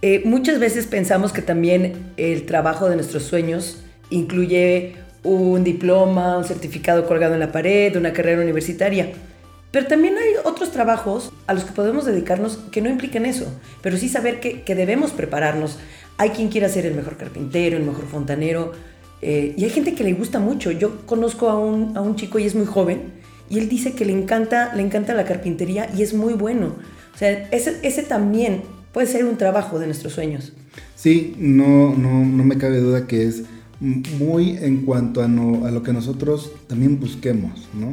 Eh, 0.05 0.22
muchas 0.25 0.60
veces 0.60 0.86
pensamos 0.86 1.31
que 1.31 1.41
también 1.41 2.12
el 2.17 2.45
trabajo 2.45 2.89
de 2.89 2.98
nuestros 2.98 3.24
sueños 3.24 3.77
incluye 4.10 4.95
un 5.24 5.63
diploma, 5.63 6.38
un 6.38 6.43
certificado 6.43 7.07
colgado 7.07 7.36
en 7.36 7.39
la 7.39 7.53
pared, 7.53 7.95
una 7.95 8.12
carrera 8.12 8.41
universitaria. 8.41 9.13
Pero 9.72 9.88
también 9.88 10.17
hay 10.17 10.33
otros 10.43 10.74
trabajos 10.74 11.31
a 11.48 11.53
los 11.53 11.63
que 11.63 11.72
podemos 11.72 12.03
dedicarnos 12.03 12.57
que 12.69 12.81
no 12.81 12.89
implican 12.89 13.25
eso, 13.25 13.45
pero 13.81 13.95
sí 13.95 14.10
saber 14.10 14.41
que, 14.41 14.63
que 14.63 14.75
debemos 14.75 15.12
prepararnos. 15.12 15.79
Hay 16.17 16.31
quien 16.31 16.50
quiera 16.50 16.67
ser 16.67 16.86
el 16.86 16.95
mejor 16.95 17.15
carpintero, 17.15 17.77
el 17.77 17.83
mejor 17.83 18.05
fontanero, 18.07 18.74
eh, 19.22 19.53
y 19.55 19.63
hay 19.63 19.69
gente 19.69 19.95
que 19.95 20.03
le 20.03 20.12
gusta 20.12 20.38
mucho. 20.39 20.72
Yo 20.72 21.05
conozco 21.05 21.50
a 21.50 21.57
un, 21.57 21.95
a 21.95 22.01
un 22.01 22.17
chico 22.17 22.39
y 22.39 22.45
es 22.45 22.55
muy 22.55 22.65
joven, 22.65 23.03
y 23.50 23.57
él 23.57 23.69
dice 23.69 23.93
que 23.93 24.03
le 24.03 24.12
encanta, 24.12 24.75
le 24.75 24.81
encanta 24.81 25.13
la 25.13 25.24
carpintería 25.24 25.89
y 25.95 26.01
es 26.01 26.13
muy 26.13 26.33
bueno. 26.33 26.75
O 27.15 27.17
sea, 27.17 27.48
ese, 27.51 27.79
ese 27.83 28.03
también 28.03 28.63
puede 28.93 29.07
ser 29.07 29.25
un 29.25 29.38
trabajo 29.38 29.79
de 29.79 29.88
nuestros 29.88 30.13
sueños. 30.13 30.53
Sí, 30.95 31.35
no, 31.38 31.95
no, 31.95 32.23
no 32.23 32.43
me 32.45 32.57
cabe 32.57 32.79
duda 32.79 33.07
que 33.07 33.27
es 33.27 33.43
muy 33.79 34.57
en 34.57 34.85
cuanto 34.85 35.21
a, 35.21 35.27
no, 35.27 35.65
a 35.65 35.71
lo 35.71 35.83
que 35.83 35.91
nosotros 35.91 36.51
también 36.67 37.00
busquemos, 37.00 37.67
¿no? 37.73 37.91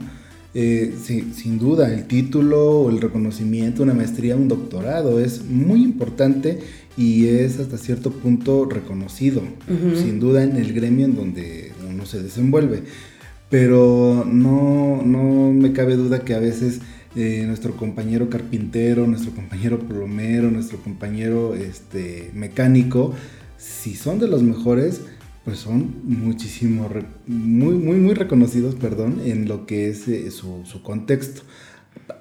Eh, 0.53 0.95
sí, 1.01 1.33
sin 1.35 1.59
duda, 1.59 1.93
el 1.93 2.07
título 2.07 2.81
o 2.81 2.91
el 2.91 3.01
reconocimiento, 3.01 3.85
una 3.85 3.95
maestría, 3.95 4.37
un 4.37 4.49
doctorado 4.49 5.21
es 5.21 5.45
muy 5.45 5.83
importante 5.83 6.59
y 6.97 7.29
es 7.29 7.61
hasta 7.61 7.79
cierto 7.79 8.11
punto 8.11 8.65
reconocido, 8.65 9.43
sin 9.95 10.19
duda 10.19 10.43
en 10.43 10.57
el 10.57 10.73
gremio 10.73 11.07
en 11.07 11.15
donde 11.15 11.73
uno 11.89 12.05
se 12.05 12.23
desenvuelve. 12.23 12.83
Pero 13.49 14.25
no, 14.27 15.03
no 15.05 15.53
me 15.53 15.73
cabe 15.73 15.97
duda 15.97 16.21
que 16.21 16.35
a 16.35 16.41
veces 16.41 16.81
eh, 17.17 17.45
nuestro 17.47 17.77
compañero 17.77 18.31
carpintero, 18.31 19.07
nuestro 19.07 19.33
compañero 19.33 19.79
plomero, 19.81 20.51
nuestro 20.51 20.79
compañero 20.79 21.55
este, 21.55 22.31
mecánico, 22.35 23.15
si 23.59 23.95
son 23.95 24.19
de 24.19 24.29
los 24.29 24.43
mejores, 24.43 25.03
pues 25.45 25.59
son 25.59 25.97
muchísimo, 26.05 26.89
muy, 27.27 27.75
muy, 27.75 27.97
muy 27.97 28.15
reconocidos, 28.15 28.75
perdón, 28.75 29.21
en 29.25 29.49
lo 29.49 29.67
que 29.67 29.89
es 29.89 30.07
eh, 30.09 30.31
su, 30.31 30.65
su, 30.65 30.83
contexto. 30.83 31.43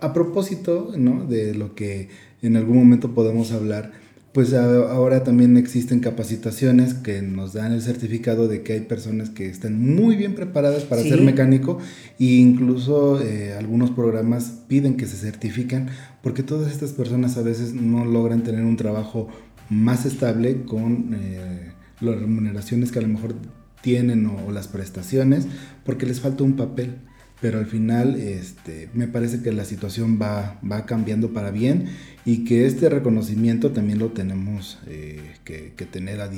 A 0.02 0.14
propósito, 0.14 0.92
¿no? 0.98 1.26
De 1.26 1.54
lo 1.54 1.76
que 1.76 2.10
en 2.42 2.56
algún 2.56 2.78
momento 2.78 3.14
podemos 3.14 3.52
hablar, 3.52 3.92
pues 4.34 4.54
ahora 4.54 5.24
también 5.24 5.58
existen 5.58 6.02
capacitaciones 6.02 6.94
que 6.94 7.22
nos 7.24 7.54
dan 7.54 7.72
el 7.74 7.82
certificado 7.82 8.48
de 8.48 8.62
que 8.62 8.74
hay 8.74 8.82
personas 8.82 9.30
que 9.32 9.48
están 9.50 9.80
muy 9.96 10.16
bien 10.16 10.36
preparadas 10.36 10.84
para 10.84 11.02
Sí. 11.02 11.10
ser 11.10 11.22
mecánico 11.22 11.80
e 12.20 12.26
incluso 12.26 13.20
eh, 13.22 13.54
algunos 13.58 13.90
programas 13.92 14.54
piden 14.68 14.98
que 14.98 15.08
se 15.08 15.18
certifican 15.18 15.88
porque 16.22 16.44
todas 16.44 16.72
estas 16.72 16.92
personas 16.94 17.38
a 17.38 17.42
veces 17.42 17.74
no 17.74 18.06
logran 18.06 18.44
tener 18.44 18.64
un 18.66 18.78
trabajo 18.78 19.30
más 19.70 20.06
estable 20.06 20.62
con 20.64 21.16
eh, 21.16 21.72
las 22.00 22.20
remuneraciones 22.20 22.92
que 22.92 23.00
a 23.00 23.02
lo 23.04 23.08
mejor 23.08 23.34
tienen 23.82 24.26
o, 24.28 24.46
o 24.48 24.52
las 24.52 24.68
prestaciones 24.68 25.48
porque 25.86 26.06
les 26.06 26.20
falta 26.22 26.44
un 26.44 26.56
papel. 26.56 26.96
Pero 27.42 27.58
al 27.60 27.68
final 27.68 28.16
este, 28.16 28.90
me 28.94 29.08
parece 29.08 29.42
que 29.42 29.54
la 29.54 29.64
situación 29.64 30.20
va, 30.22 30.60
va 30.70 30.86
cambiando 30.86 31.32
para 31.32 31.52
bien 31.52 31.86
y 32.30 32.46
que 32.46 32.68
este 32.68 32.90
reconocimiento 32.90 33.72
también 33.72 33.98
lo 33.98 34.10
tenemos 34.10 34.78
eh, 34.86 35.34
que, 35.44 35.72
tener 35.92 36.22
a, 36.22 36.30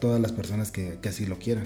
todas 0.00 0.18
las 0.18 0.32
personas 0.32 0.70
que, 0.70 0.96
que 1.02 1.10
así 1.10 1.26
lo 1.26 1.38
quieran. 1.38 1.64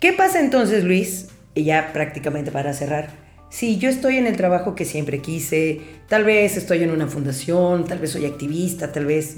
¿Qué 0.00 0.14
pasa 0.14 0.40
entonces, 0.40 0.82
Luis? 0.84 1.28
Y 1.54 1.64
ya 1.64 1.92
prácticamente 1.92 2.50
para 2.50 2.72
cerrar. 2.72 3.10
Si 3.50 3.76
yo 3.76 3.90
estoy 3.90 4.16
en 4.16 4.26
el 4.26 4.38
trabajo 4.38 4.74
que 4.74 4.86
siempre 4.86 5.20
quise, 5.20 5.82
tal 6.08 6.24
vez 6.24 6.56
estoy 6.56 6.82
en 6.82 6.92
una 6.92 7.08
fundación, 7.08 7.84
tal 7.84 7.98
vez 7.98 8.12
soy 8.12 8.24
activista, 8.24 8.90
tal 8.90 9.04
vez 9.04 9.36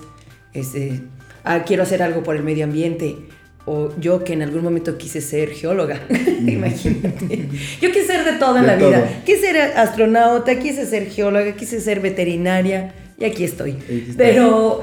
este, 0.53 1.01
ah, 1.43 1.65
quiero 1.65 1.83
hacer 1.83 2.05
algo 2.05 2.23
por 2.23 2.37
el 2.37 2.45
medio 2.45 2.63
ambiente, 2.63 3.17
o 3.65 3.91
yo 3.99 4.25
que 4.25 4.33
en 4.33 4.43
algún 4.43 4.63
momento 4.63 4.99
quise 4.99 5.21
ser 5.21 5.51
geóloga, 5.51 6.01
imagínate. 6.47 7.49
Yo 7.81 7.93
quise 7.93 8.07
ser 8.07 8.25
de 8.25 8.33
De 8.33 8.67
la 8.67 8.77
vida. 8.77 9.23
Quise 9.25 9.41
ser 9.41 9.57
astronauta, 9.77 10.59
quise 10.59 10.87
ser 10.87 11.09
geóloga, 11.11 11.53
quise 11.55 11.81
ser 11.81 12.01
veterinaria, 12.01 12.95
y 13.19 13.25
aquí 13.25 13.45
estoy. 13.45 13.79
Pero, 14.17 14.83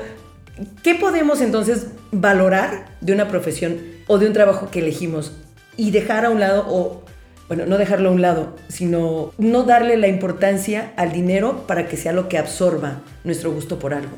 ¿qué 0.81 0.95
podemos 0.95 1.41
entonces 1.41 1.87
valorar 2.11 2.85
de 3.01 3.13
una 3.13 3.27
profesión 3.27 3.77
o 4.07 4.17
de 4.17 4.27
un 4.27 4.33
trabajo 4.33 4.69
que 4.71 4.79
elegimos 4.79 5.33
y 5.75 5.91
dejar 5.91 6.25
a 6.25 6.29
un 6.29 6.39
lado 6.39 6.65
o 6.67 7.03
bueno, 7.49 7.65
no 7.65 7.79
dejarlo 7.79 8.09
a 8.09 8.11
un 8.11 8.21
lado, 8.21 8.55
sino 8.67 9.33
no 9.39 9.63
darle 9.63 9.97
la 9.97 10.07
importancia 10.07 10.93
al 10.97 11.11
dinero 11.11 11.65
para 11.65 11.87
que 11.87 11.97
sea 11.97 12.13
lo 12.13 12.29
que 12.29 12.37
absorba 12.37 13.01
nuestro 13.23 13.51
gusto 13.51 13.79
por 13.79 13.95
algo. 13.95 14.15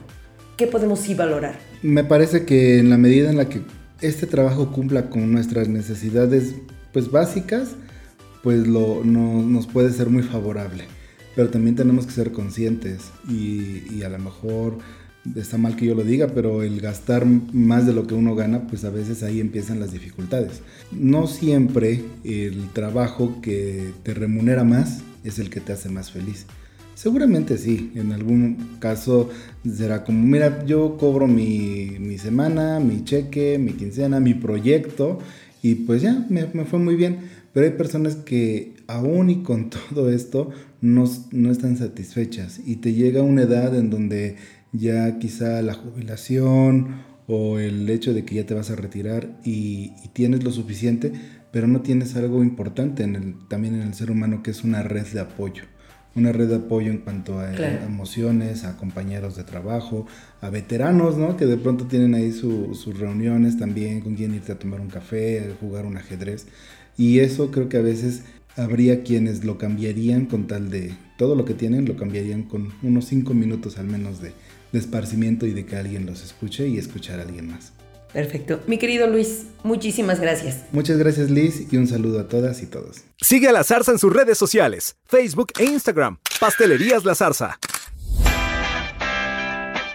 ¿Qué 0.57 0.67
podemos 0.67 0.99
sí 0.99 1.15
valorar? 1.15 1.55
Me 1.81 2.03
parece 2.03 2.45
que 2.45 2.77
en 2.77 2.89
la 2.89 2.97
medida 2.97 3.29
en 3.29 3.37
la 3.37 3.47
que 3.47 3.61
este 4.01 4.27
trabajo 4.27 4.71
cumpla 4.71 5.09
con 5.09 5.31
nuestras 5.31 5.67
necesidades 5.67 6.55
pues 6.93 7.09
básicas, 7.11 7.69
pues 8.43 8.67
lo, 8.67 9.03
no- 9.03 9.43
nos 9.43 9.67
puede 9.67 9.91
ser 9.91 10.09
muy 10.09 10.23
favorable. 10.23 10.85
Pero 11.35 11.49
también 11.49 11.75
tenemos 11.75 12.05
que 12.05 12.11
ser 12.11 12.31
conscientes 12.31 13.03
y, 13.29 13.83
y 13.93 14.03
a 14.03 14.09
lo 14.09 14.19
mejor 14.19 14.77
está 15.35 15.57
mal 15.57 15.75
que 15.75 15.85
yo 15.85 15.95
lo 15.95 16.03
diga, 16.03 16.27
pero 16.33 16.63
el 16.63 16.81
gastar 16.81 17.25
más 17.25 17.85
de 17.85 17.93
lo 17.93 18.07
que 18.07 18.15
uno 18.15 18.35
gana, 18.35 18.67
pues 18.67 18.83
a 18.83 18.89
veces 18.89 19.23
ahí 19.23 19.39
empiezan 19.39 19.79
las 19.79 19.91
dificultades. 19.93 20.61
No 20.91 21.27
siempre 21.27 22.03
el 22.25 22.67
trabajo 22.73 23.39
que 23.41 23.93
te 24.03 24.13
remunera 24.13 24.63
más 24.63 25.01
es 25.23 25.39
el 25.39 25.49
que 25.49 25.61
te 25.61 25.71
hace 25.73 25.89
más 25.89 26.11
feliz. 26.11 26.47
Seguramente 26.95 27.57
sí, 27.57 27.91
en 27.95 28.11
algún 28.11 28.77
caso 28.79 29.29
será 29.67 30.03
como, 30.03 30.23
mira, 30.23 30.65
yo 30.65 30.97
cobro 30.97 31.27
mi, 31.27 31.97
mi 31.99 32.17
semana, 32.17 32.79
mi 32.79 33.03
cheque, 33.03 33.57
mi 33.57 33.73
quincena, 33.73 34.19
mi 34.19 34.33
proyecto 34.33 35.19
y 35.63 35.75
pues 35.75 36.01
ya, 36.01 36.25
me, 36.29 36.45
fue 36.65 36.79
muy 36.79 36.95
bien. 36.95 37.19
Pero 37.53 37.65
hay 37.65 37.73
personas 37.73 38.15
que 38.15 38.75
aún 38.87 39.29
y 39.29 39.43
con 39.43 39.69
todo 39.93 40.09
esto 40.11 40.51
no, 40.81 41.05
no 41.31 41.51
están 41.51 41.77
satisfechas 41.77 42.59
y 42.65 42.77
te 42.77 42.93
llega 42.93 43.21
una 43.21 43.43
edad 43.43 43.75
en 43.75 43.89
donde 43.89 44.35
ya 44.73 45.19
quizá 45.19 45.61
la 45.61 45.73
jubilación 45.73 47.03
o 47.27 47.59
el 47.59 47.89
hecho 47.89 48.13
de 48.13 48.25
que 48.25 48.35
ya 48.35 48.45
te 48.45 48.53
vas 48.53 48.69
a 48.71 48.75
retirar 48.75 49.39
y, 49.45 49.93
y 50.03 50.09
tienes 50.13 50.43
lo 50.43 50.51
suficiente, 50.51 51.13
pero 51.51 51.67
no 51.67 51.81
tienes 51.81 52.15
algo 52.15 52.43
importante 52.43 53.03
en 53.03 53.15
el, 53.15 53.35
también 53.47 53.75
en 53.75 53.81
el 53.81 53.93
ser 53.93 54.11
humano 54.11 54.43
que 54.43 54.51
es 54.51 54.63
una 54.63 54.83
red 54.83 55.05
de 55.07 55.19
apoyo 55.19 55.63
una 56.15 56.31
red 56.31 56.49
de 56.49 56.55
apoyo 56.57 56.91
en 56.91 56.97
cuanto 56.99 57.39
a, 57.39 57.51
Claro. 57.51 57.79
a 57.81 57.85
emociones, 57.85 58.63
a 58.65 58.75
compañeros 58.77 59.35
de 59.37 59.43
trabajo, 59.43 60.05
a 60.41 60.49
veteranos, 60.49 61.17
¿no? 61.17 61.37
Que 61.37 61.45
de 61.45 61.57
pronto 61.57 61.85
tienen 61.85 62.13
ahí 62.15 62.31
su- 62.33 62.75
sus 62.75 62.99
reuniones 62.99 63.57
también, 63.57 64.01
con 64.01 64.15
quien 64.15 64.33
irte 64.35 64.51
a 64.51 64.59
tomar 64.59 64.81
un 64.81 64.89
café, 64.89 65.39
a 65.39 65.55
jugar 65.59 65.85
un 65.85 65.95
ajedrez. 65.97 66.47
Y 66.97 67.19
eso 67.19 67.49
creo 67.51 67.69
que 67.69 67.77
a 67.77 67.81
veces 67.81 68.23
habría 68.57 69.03
quienes 69.03 69.45
lo 69.45 69.57
cambiarían 69.57 70.25
con 70.25 70.47
tal 70.47 70.69
de, 70.69 70.93
todo 71.17 71.35
lo 71.35 71.45
que 71.45 71.53
tienen 71.53 71.85
lo 71.85 71.95
cambiarían 71.95 72.43
con 72.43 72.73
unos 72.83 73.05
cinco 73.05 73.33
minutos 73.33 73.77
al 73.77 73.87
menos 73.87 74.21
de, 74.21 74.33
de 74.73 74.79
esparcimiento 74.79 75.45
y 75.45 75.53
de 75.53 75.65
que 75.65 75.77
alguien 75.77 76.05
los 76.05 76.23
escuche 76.25 76.67
y 76.67 76.77
escuchar 76.77 77.19
a 77.19 77.23
alguien 77.23 77.47
más. 77.49 77.71
Perfecto. 78.13 78.59
Mi 78.67 78.77
querido 78.77 79.07
Luis, 79.07 79.45
muchísimas 79.63 80.19
gracias. 80.19 80.63
Muchas 80.71 80.97
gracias 80.97 81.29
Liz 81.29 81.71
y 81.71 81.77
un 81.77 81.87
saludo 81.87 82.19
a 82.19 82.27
todas 82.27 82.61
y 82.61 82.65
todos. 82.65 83.01
Sigue 83.19 83.47
a 83.47 83.51
La 83.51 83.63
Zarza 83.63 83.91
en 83.91 83.99
sus 83.99 84.13
redes 84.13 84.37
sociales, 84.37 84.97
Facebook 85.07 85.53
e 85.59 85.65
Instagram. 85.65 86.17
Pastelerías 86.39 87.05
La 87.05 87.15
Zarza. 87.15 87.59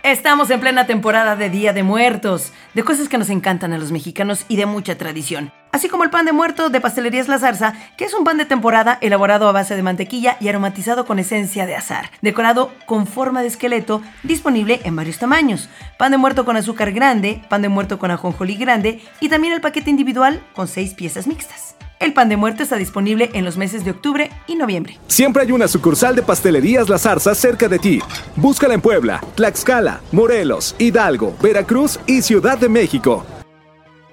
Estamos 0.03 0.51
en 0.51 0.61
plena 0.61 0.87
temporada 0.87 1.35
de 1.35 1.51
Día 1.51 1.73
de 1.73 1.83
Muertos, 1.83 2.53
de 2.75 2.85
cosas 2.85 3.09
que 3.09 3.19
nos 3.19 3.29
encantan 3.29 3.73
a 3.73 3.79
los 3.79 3.91
mexicanos 3.91 4.45
y 4.49 4.57
de 4.57 4.65
mucha 4.65 4.97
tradición. 4.97 5.53
Así 5.73 5.89
como 5.89 6.05
el 6.05 6.11
pan 6.11 6.25
de 6.25 6.33
muerto 6.33 6.71
de 6.71 6.81
Pastelerías 6.81 7.29
La 7.29 7.39
Zarza, 7.39 7.75
que 7.97 8.05
es 8.05 8.15
un 8.15 8.25
pan 8.25 8.39
de 8.39 8.47
temporada 8.47 8.99
elaborado 9.01 9.49
a 9.49 9.53
base 9.53 9.77
de 9.77 9.83
mantequilla 9.83 10.37
y 10.41 10.49
aromatizado 10.49 11.05
con 11.05 11.19
esencia 11.19 11.67
de 11.67 11.77
azar, 11.77 12.11
decorado 12.23 12.73
con 12.87 13.07
forma 13.07 13.43
de 13.43 13.49
esqueleto, 13.49 14.03
disponible 14.23 14.81
en 14.85 14.97
varios 14.97 15.19
tamaños. 15.19 15.69
Pan 15.99 16.13
de 16.13 16.19
muerto 16.19 16.45
con 16.45 16.57
azúcar 16.57 16.93
grande, 16.93 17.43
pan 17.49 17.63
de 17.63 17.69
muerto 17.69 17.99
con 17.99 18.11
ajonjolí 18.11 18.57
grande 18.57 19.03
y 19.21 19.29
también 19.29 19.53
el 19.53 19.61
paquete 19.61 19.91
individual 19.91 20.43
con 20.55 20.67
seis 20.69 20.95
piezas 20.95 21.27
mixtas. 21.27 21.77
El 21.99 22.13
pan 22.13 22.29
de 22.29 22.37
muerto 22.37 22.63
está 22.63 22.77
disponible 22.77 23.31
en 23.33 23.45
los 23.45 23.57
meses 23.57 23.85
de 23.85 23.91
octubre 23.91 24.31
y 24.47 24.55
noviembre. 24.57 24.99
Siempre 25.07 25.43
hay 25.43 25.53
una 25.53 25.67
sucursal 25.67 26.15
de 26.15 26.23
Pastelerías 26.23 26.89
La 26.89 26.99
Zarza 26.99 27.35
cerca 27.35 27.69
de 27.69 27.79
ti. 27.79 28.01
Búscala 28.37 28.75
en 28.75 28.83
Puebla, 28.83 29.23
Tlaxcala, 29.35 30.01
Morelos, 30.13 30.75
Hidalgo, 30.79 31.35
Veracruz 31.43 31.99
y 32.07 32.21
Ciudad 32.21 32.59
de 32.59 32.69
México. 32.69 33.25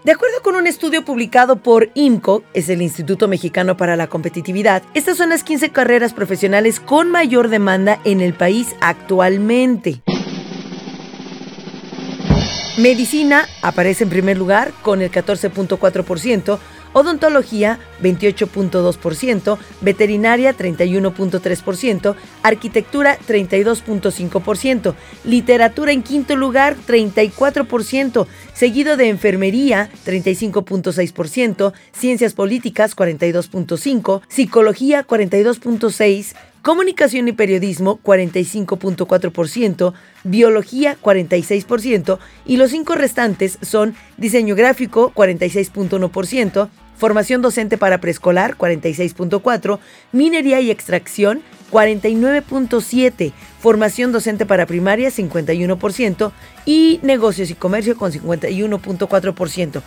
De 0.03 0.12
acuerdo 0.12 0.41
con 0.41 0.55
un 0.55 0.67
estudio 0.67 1.05
publicado 1.05 1.55
por 1.55 1.89
IMCO, 1.93 2.43
es 2.53 2.67
el 2.67 2.81
Instituto 2.81 3.29
Mexicano 3.29 3.77
para 3.77 3.95
la 3.95 4.07
Competitividad, 4.07 4.83
estas 4.93 5.15
son 5.15 5.29
las 5.29 5.45
15 5.45 5.69
carreras 5.69 6.13
profesionales 6.13 6.81
con 6.81 7.10
mayor 7.10 7.48
demanda 7.48 8.00
en 8.03 8.19
el 8.19 8.33
país 8.33 8.75
actualmente. 8.81 10.01
Medicina 12.77 13.45
aparece 13.62 14.03
en 14.03 14.10
primer 14.10 14.38
lugar 14.38 14.74
con 14.81 15.01
el 15.01 15.10
14.4%, 15.10 16.60
odontología 16.93 17.79
28.2%, 18.01 19.57
veterinaria 19.81 20.55
31.3%, 20.55 22.15
arquitectura 22.43 23.17
32.5%, 23.19 24.95
literatura 25.25 25.91
en 25.91 26.03
quinto 26.03 26.35
lugar 26.35 26.77
34%, 26.88 28.27
seguido 28.53 28.97
de 28.97 29.09
enfermería 29.09 29.89
35.6%, 30.05 31.73
ciencias 31.91 32.33
políticas 32.33 32.95
42.5%, 32.95 34.21
psicología 34.27 35.05
42.6%, 35.05 36.35
comunicación 36.63 37.27
y 37.27 37.33
periodismo 37.33 38.00
45.4%, 38.01 39.93
biología 40.23 40.97
46% 41.00 42.19
y 42.45 42.57
los 42.57 42.71
cinco 42.71 42.95
restantes 42.95 43.59
son 43.62 43.95
diseño 44.17 44.55
gráfico 44.55 45.12
46.1%, 45.13 46.69
formación 46.97 47.41
docente 47.41 47.77
para 47.77 48.00
preescolar 48.00 48.57
46.4, 48.57 49.79
minería 50.12 50.59
y 50.62 50.71
extracción 50.71 51.41
49.7, 51.71 53.33
formación 53.59 54.12
docente 54.12 54.45
para 54.45 54.65
primaria 54.65 55.09
51% 55.09 56.31
y 56.65 57.00
negocios 57.01 57.50
y 57.50 57.55
comercio 57.55 57.97
con 57.97 58.12
51.4%. 58.12 59.81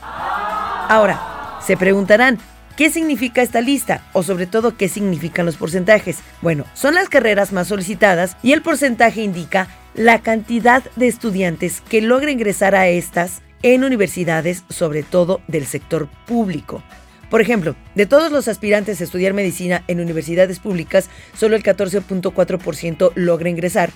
Ahora, 0.88 1.58
se 1.64 1.76
preguntarán, 1.76 2.38
¿Qué 2.76 2.90
significa 2.90 3.40
esta 3.40 3.62
lista? 3.62 4.02
O 4.12 4.22
sobre 4.22 4.46
todo, 4.46 4.76
¿qué 4.76 4.90
significan 4.90 5.46
los 5.46 5.56
porcentajes? 5.56 6.18
Bueno, 6.42 6.66
son 6.74 6.94
las 6.94 7.08
carreras 7.08 7.50
más 7.50 7.68
solicitadas 7.68 8.36
y 8.42 8.52
el 8.52 8.60
porcentaje 8.60 9.22
indica 9.22 9.68
la 9.94 10.20
cantidad 10.20 10.84
de 10.94 11.08
estudiantes 11.08 11.80
que 11.80 12.02
logra 12.02 12.30
ingresar 12.30 12.74
a 12.74 12.88
estas 12.88 13.40
en 13.62 13.84
universidades, 13.84 14.64
sobre 14.68 15.02
todo 15.02 15.40
del 15.48 15.66
sector 15.66 16.08
público. 16.26 16.82
Por 17.30 17.40
ejemplo, 17.40 17.74
de 17.94 18.06
todos 18.06 18.30
los 18.30 18.48
aspirantes 18.48 19.00
a 19.00 19.04
estudiar 19.04 19.32
medicina 19.32 19.82
en 19.88 20.00
universidades 20.00 20.60
públicas, 20.60 21.10
solo 21.36 21.56
el 21.56 21.62
14.4% 21.62 23.12
logra 23.14 23.48
ingresar, 23.48 23.90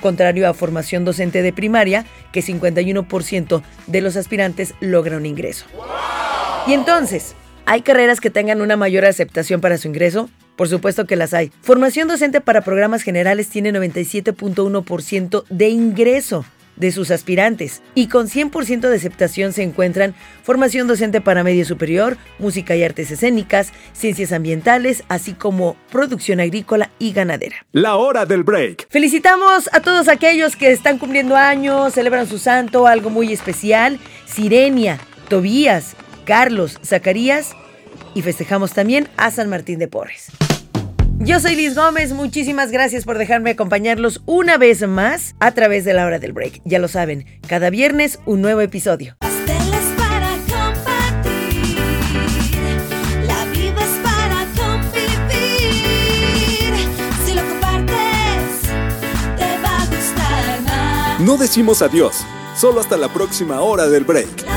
contrario 0.00 0.48
a 0.48 0.54
formación 0.54 1.04
docente 1.04 1.40
de 1.40 1.52
primaria, 1.52 2.04
que 2.32 2.42
51% 2.42 3.62
de 3.86 4.00
los 4.02 4.16
aspirantes 4.16 4.74
logra 4.80 5.16
un 5.16 5.24
ingreso. 5.24 5.64
Y 6.66 6.74
entonces, 6.74 7.34
¿Hay 7.68 7.82
carreras 7.82 8.20
que 8.20 8.30
tengan 8.30 8.62
una 8.62 8.76
mayor 8.76 9.04
aceptación 9.04 9.60
para 9.60 9.76
su 9.76 9.88
ingreso? 9.88 10.30
Por 10.54 10.68
supuesto 10.68 11.04
que 11.04 11.16
las 11.16 11.34
hay. 11.34 11.50
Formación 11.62 12.06
docente 12.06 12.40
para 12.40 12.60
programas 12.60 13.02
generales 13.02 13.48
tiene 13.48 13.72
97.1% 13.72 15.44
de 15.50 15.68
ingreso 15.68 16.44
de 16.76 16.92
sus 16.92 17.10
aspirantes 17.10 17.82
y 17.94 18.08
con 18.08 18.28
100% 18.28 18.80
de 18.88 18.96
aceptación 18.96 19.52
se 19.52 19.62
encuentran 19.62 20.14
formación 20.42 20.86
docente 20.86 21.20
para 21.20 21.44
medio 21.44 21.64
superior, 21.64 22.16
música 22.38 22.76
y 22.76 22.84
artes 22.84 23.10
escénicas, 23.10 23.72
ciencias 23.92 24.32
ambientales, 24.32 25.04
así 25.08 25.32
como 25.32 25.76
producción 25.90 26.40
agrícola 26.40 26.90
y 26.98 27.12
ganadera. 27.12 27.56
La 27.72 27.96
hora 27.96 28.26
del 28.26 28.42
break. 28.42 28.86
Felicitamos 28.90 29.68
a 29.72 29.80
todos 29.80 30.08
aquellos 30.08 30.56
que 30.56 30.70
están 30.70 30.98
cumpliendo 30.98 31.36
años, 31.36 31.94
celebran 31.94 32.26
su 32.26 32.38
santo, 32.38 32.86
algo 32.86 33.10
muy 33.10 33.32
especial, 33.32 33.98
Sirenia, 34.26 34.98
Tobías, 35.28 35.96
Carlos, 36.24 36.78
Zacarías 36.84 37.54
y 38.14 38.22
festejamos 38.22 38.72
también 38.72 39.08
a 39.16 39.30
San 39.30 39.48
Martín 39.48 39.78
de 39.78 39.88
Porres. 39.88 40.30
Yo 41.18 41.40
soy 41.40 41.56
Liz 41.56 41.74
Gómez, 41.74 42.12
muchísimas 42.12 42.70
gracias 42.70 43.04
por 43.04 43.16
dejarme 43.18 43.50
acompañarlos 43.50 44.22
una 44.26 44.58
vez 44.58 44.86
más 44.86 45.34
a 45.40 45.52
través 45.52 45.84
de 45.84 45.94
la 45.94 46.04
hora 46.06 46.18
del 46.18 46.32
break. 46.32 46.60
Ya 46.64 46.78
lo 46.78 46.88
saben, 46.88 47.26
cada 47.48 47.70
viernes 47.70 48.20
un 48.26 48.42
nuevo 48.42 48.60
episodio. 48.60 49.16
Pasteles 49.18 49.84
para 49.96 50.36
compartir. 50.46 51.78
La 53.26 53.44
vida 53.46 53.80
es 53.80 53.96
para 54.04 54.46
convivir. 54.56 55.04
Si 57.24 57.34
lo 57.34 57.42
compartes, 57.48 58.60
te 59.36 59.58
va 59.62 59.82
a 59.82 59.86
gustar 59.86 60.62
más. 60.62 61.20
No 61.20 61.38
decimos 61.38 61.80
adiós, 61.82 62.24
solo 62.56 62.80
hasta 62.80 62.96
la 62.96 63.08
próxima 63.08 63.62
hora 63.62 63.88
del 63.88 64.04
break. 64.04 64.44
La 64.44 64.55